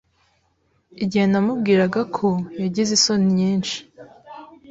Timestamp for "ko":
2.17-2.27